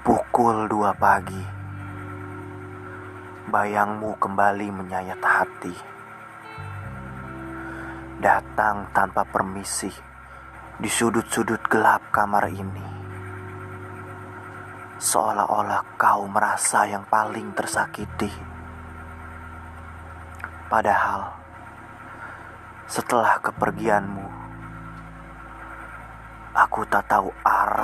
Pukul 0.00 0.64
dua 0.64 0.96
pagi, 0.96 1.44
bayangmu 3.52 4.16
kembali 4.16 4.72
menyayat 4.72 5.20
hati. 5.20 5.76
Datang 8.16 8.88
tanpa 8.96 9.28
permisi 9.28 9.92
di 10.80 10.88
sudut-sudut 10.88 11.60
gelap 11.68 12.08
kamar 12.08 12.48
ini. 12.48 12.88
Seolah-olah 14.96 16.00
kau 16.00 16.24
merasa 16.32 16.88
yang 16.88 17.04
paling 17.04 17.52
tersakiti. 17.52 18.32
Padahal, 20.72 21.28
setelah 22.88 23.36
kepergianmu, 23.44 24.28
aku 26.56 26.88
tak 26.88 27.04
tahu 27.04 27.28
arah 27.44 27.79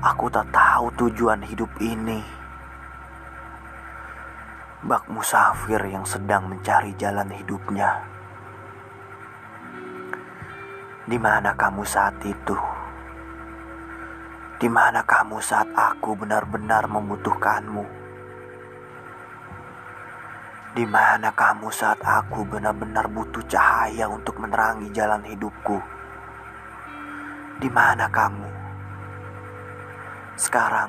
Aku 0.00 0.32
tak 0.32 0.48
tahu 0.48 0.88
tujuan 0.96 1.44
hidup 1.44 1.68
ini. 1.76 2.24
Bak 4.80 5.04
musafir 5.12 5.76
yang 5.92 6.08
sedang 6.08 6.48
mencari 6.48 6.96
jalan 6.96 7.28
hidupnya. 7.28 8.00
Di 11.04 11.20
mana 11.20 11.52
kamu 11.52 11.84
saat 11.84 12.16
itu? 12.24 12.56
Di 14.56 14.72
mana 14.72 15.04
kamu 15.04 15.36
saat 15.36 15.68
aku 15.76 16.16
benar-benar 16.16 16.88
membutuhkanmu? 16.88 17.84
Di 20.80 20.84
mana 20.88 21.28
kamu 21.28 21.68
saat 21.68 22.00
aku 22.00 22.48
benar-benar 22.48 23.04
butuh 23.04 23.44
cahaya 23.44 24.08
untuk 24.08 24.40
menerangi 24.40 24.88
jalan 24.96 25.20
hidupku? 25.28 25.76
Di 27.60 27.68
mana 27.68 28.08
kamu? 28.08 28.49
Sekarang 30.40 30.88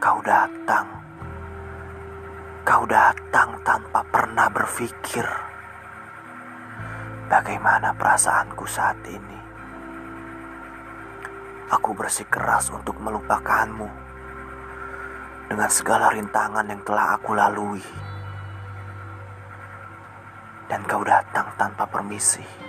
kau 0.00 0.24
datang. 0.24 0.88
Kau 2.64 2.88
datang 2.88 3.60
tanpa 3.60 4.00
pernah 4.08 4.48
berpikir 4.48 5.28
bagaimana 7.28 7.92
perasaanku 7.92 8.64
saat 8.64 8.96
ini. 9.04 9.36
Aku 11.68 11.92
bersikeras 11.92 12.72
untuk 12.72 12.96
melupakanmu 13.04 13.84
dengan 15.52 15.68
segala 15.68 16.08
rintangan 16.08 16.72
yang 16.72 16.80
telah 16.88 17.20
aku 17.20 17.36
lalui. 17.36 17.84
Dan 20.72 20.80
kau 20.88 21.04
datang 21.04 21.52
tanpa 21.60 21.84
permisi. 21.84 22.65